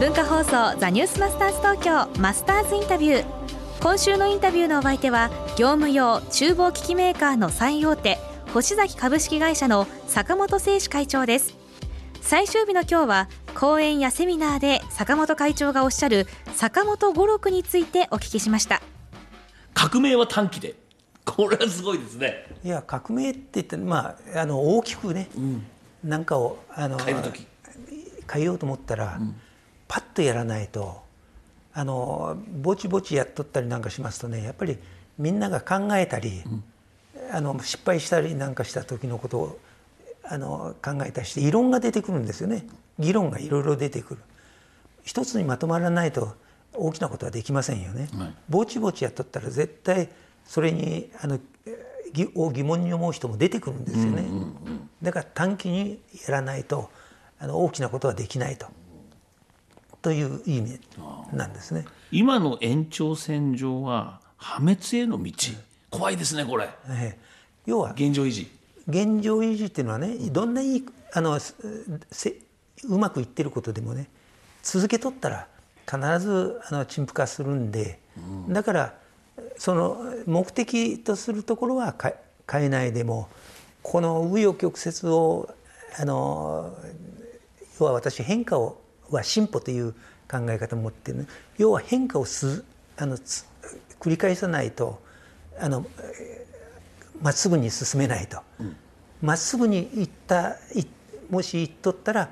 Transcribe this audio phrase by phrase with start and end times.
[0.00, 3.24] 文化放送ザニュースマスターズ東京マスターズインタビュー。
[3.80, 8.18] 今週のインタビューのお相手は業務用厨房機器メーカーの最大手
[8.52, 11.54] 星崎株式会社の坂本誠志会長です。
[12.20, 18.82] 最終日の今日は講演やセミナーで坂本会長がおっしゃる坂本五六についてお聞きしました。
[19.74, 20.74] 革命は短期で。
[21.24, 22.44] これはすごいですね。
[22.64, 25.64] いや革命って言ってまああの大きくね、うん、
[26.02, 27.46] なんかをあの変える時。
[28.32, 29.36] 変えようと思ったら、うん、
[29.94, 31.02] パッとやらないと
[31.72, 34.76] あのぼちぼちやっとったりなんかしますとねやっぱり
[35.18, 36.64] みんなが考えたり、うん、
[37.32, 39.58] あの失敗したりなんかした時のことを
[40.24, 42.66] あの考えたりして異論が出てくるんですよね。
[42.98, 44.20] 議論がいろいろ出てくる。
[45.04, 46.34] 一つにまとまらないと
[46.72, 50.08] 大きなことはできませんよね、はい、ぼちぼちやっとったら絶対
[50.44, 51.38] それにあの
[52.34, 54.24] を疑問に思う人も出てくるんですよね、
[55.02, 56.90] だから短期にやらないと
[57.38, 58.66] あの大きなことはできないと
[60.04, 60.78] という意味
[61.32, 61.86] なんですね。
[62.12, 65.32] 今の延長線上は破滅への道、
[65.90, 67.18] 怖いですねこれ、ええ、
[67.64, 68.50] 要は現状維持。
[68.86, 72.34] 現状維持っていうのはねどんないいあのせ
[72.84, 74.10] うまくいってることでもね
[74.62, 75.46] 続けとったら
[75.90, 78.94] 必ずあの陳腐化するんで、うん、だから
[79.56, 81.94] その目的とするところは
[82.46, 83.30] 変えないでも
[83.82, 85.48] この紆余曲折を
[85.98, 86.76] あの
[87.80, 89.92] 要は私変化をは進歩という
[90.30, 91.26] 考え方を持ってる、ね、
[91.58, 92.64] 要は変化をす
[92.96, 93.16] あの
[94.00, 95.02] 繰り返さないと
[95.58, 95.86] あの
[97.20, 98.40] まっすぐに進めないと。
[99.22, 100.56] ま、っすぐに行った
[101.30, 102.28] もし行っとったら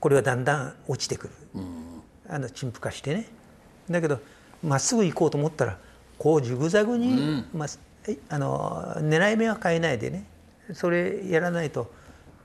[0.00, 3.26] これはだんだん落ちてくる、うん、あの陳腐化してね。
[3.88, 4.20] だけど
[4.62, 5.78] まっすぐ行こうと思ったら
[6.18, 7.68] こうジグザグに、うん、まあ、
[8.28, 10.24] あの狙い目は変えないでね。
[10.74, 11.90] それやらないと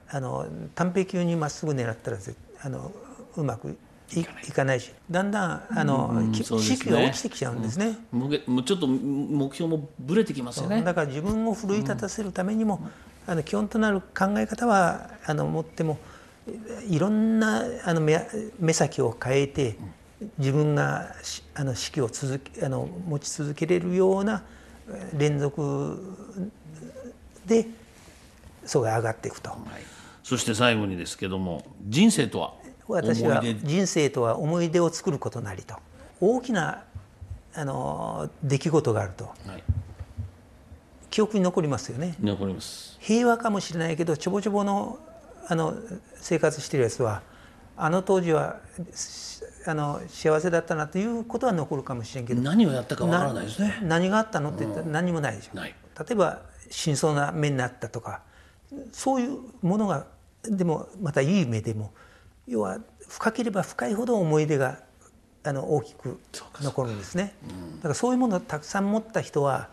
[0.10, 2.18] あの短平級にまっすぐ狙ったら
[2.62, 2.92] あの
[3.36, 3.78] うまく
[4.16, 4.80] いかない。
[4.80, 4.92] し。
[5.10, 6.44] だんだんあの、うん、士
[6.78, 12.82] 気が落ちてきちゃうんですね、うん、ちょっと目標もぶれてきますよねだから自分を奮い立たせるためにも、
[13.28, 15.98] うん、あの基本となる考え方はあの持っても
[16.90, 18.20] いろんなあの目
[18.60, 19.78] 目先を変えて
[20.38, 21.14] 自分が
[21.54, 24.44] あの士気を続けあの持ち続けれるような
[25.18, 26.18] 連続
[27.46, 27.68] で
[28.66, 29.60] 層が上がっていくと、はい、
[30.24, 32.54] そして最後にですけども人生とは
[32.88, 35.76] 私は人生とは思い出を作ることなりと。
[36.20, 36.84] 大きな
[37.56, 39.64] あの出来事があると、はい、
[41.10, 42.16] 記憶に残りますよね。
[42.22, 42.98] 残ります。
[43.00, 45.00] 平和かもしれないけどちょぼちょぼの
[45.48, 45.76] あの
[46.16, 47.22] 生活してるやつは
[47.76, 48.60] あの当時は
[49.66, 52.42] あの幸せだったなということは残るかもしれんけど。
[52.42, 53.80] 何をやったかわからないですね。
[53.84, 55.72] 何があったのって言ったら何もないでしょ、うん、例
[56.12, 58.22] えば真相な目になったとか
[58.92, 60.08] そういうものが
[60.44, 61.94] でもまたいい目でも
[62.48, 64.80] 要は深ければ深いほど思い出が
[65.44, 66.20] あの大きく
[66.62, 67.34] 残るんですね、
[67.78, 69.70] だからそういうものをたくさん持った人は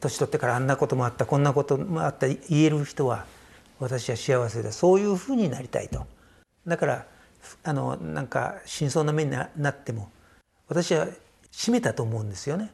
[0.00, 3.24] 年取ってからあんなこともあったこんなこともあった言える人は
[3.80, 4.72] 私は幸せだ。
[4.72, 6.06] そういうふうになりたいと。
[6.66, 7.06] だから
[7.62, 10.10] あのなんか真相の目になっても
[10.68, 11.06] 私は
[11.52, 12.72] 締めたと思うんですよね、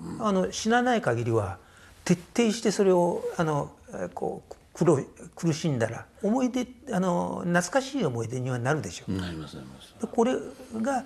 [0.00, 1.58] うん、あの死なない限りは
[2.04, 3.70] 徹底してそれをあの
[4.14, 9.12] こう苦苦しんだら思い出あの懐かしい思い出にはなるでしょう。
[9.12, 10.34] なりますなりますこれ
[10.80, 11.04] が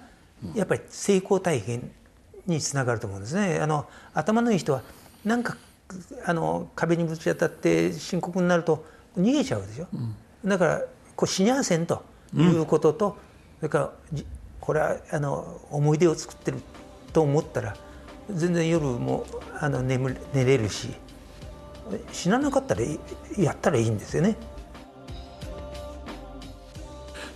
[0.55, 1.91] やっぱり成功体験
[2.47, 3.61] につながると思うんですね。
[3.61, 4.83] あの頭のいい人は
[5.25, 5.57] なんか
[6.27, 8.85] あの壁にぶち当たって深刻になると
[9.17, 9.87] 逃げちゃうでしょ。
[9.93, 10.15] うん、
[10.49, 10.83] だから
[11.17, 12.03] こう死にゃせんと
[12.35, 13.15] いうことと、うん、
[13.61, 13.93] それから
[14.61, 16.59] これはあの思い出を作ってる
[17.13, 17.77] と思ったら
[18.31, 19.27] 全然夜も
[19.61, 20.91] あの眠寝れるし
[22.13, 22.83] 死ななかったら
[23.39, 24.37] やったらいいんですよね。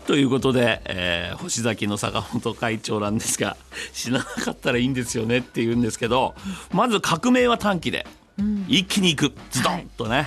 [0.07, 3.57] ということで、えー、星崎の坂本会長なんですが
[3.93, 6.37] 死ななかったらいいんですよねって言うんですけど
[6.73, 8.07] まず革命は短期で、
[8.69, 9.33] 一気にいく。
[9.51, 10.27] ズドンとね、はい、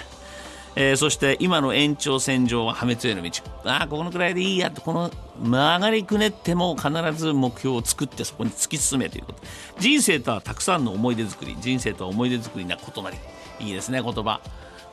[0.75, 3.31] えー、そして今の延長線上は破滅への道。
[3.66, 4.71] ああこのくらいでいいや。
[4.71, 5.12] とこの
[5.42, 9.39] 曲がりくねっても必ず目標を作ってそこに突き進めということ。
[9.80, 11.57] 人生とはたくさんの思い出作り。
[11.60, 13.18] 人生とは思い出作りなことなり。
[13.60, 14.42] いいですね言葉。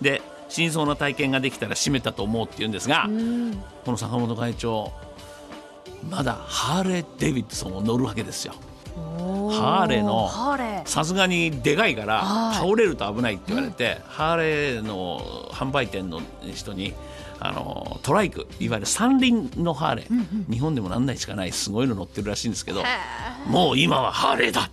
[0.01, 3.09] で真相な体験ができたら締めたと思うって言うんですが
[3.85, 4.93] この坂本会長
[6.09, 8.55] まだハーレー・デビッドソンを乗るわけですよ。
[9.51, 10.31] ハーレーの
[10.87, 16.21] さすがにでかいから倒れると危ないって言われて、ハーレーの販売店の
[16.55, 16.95] 人に
[17.39, 22.83] あのトライクいわゆる三輪のハーレー、日本でも何台しかないすごいの乗ってるらしいんですけど
[23.47, 24.71] もう今はハーレーだ。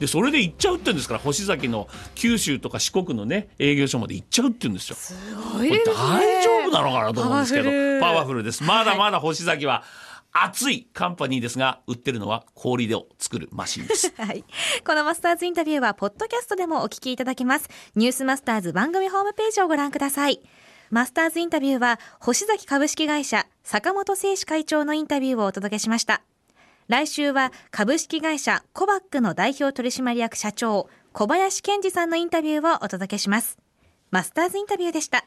[0.00, 4.96] でそれで行っちゃうって言うんですから星崎の九州とか四国のね営業所まで行っちゃうって言うんですよ。
[4.96, 5.14] す
[5.52, 5.94] ごいですね。
[5.94, 7.70] 大丈夫なのかなと思うんですけど
[8.00, 8.64] パワフルです。
[8.64, 9.84] まだまだ星崎は
[10.32, 14.12] 熱いカンパニーですが売ってるのは氷を作るマシンです。
[14.20, 14.44] はい。
[14.86, 17.68] このマスターズインタビューはポッドキャストでもお聞きいただけます。
[17.94, 20.40] ニュースマスターズ番組ホームページをご覧ください。
[20.90, 26.22] マスターズインタビューは星崎株式会社坂本誠志会長のインタビューをお届けしました。
[26.88, 33.58] 来週は株式会社コバックの代表取締役社長小林健二さんのインタビューをお届けします。
[34.10, 35.24] マスターズインタビューでした。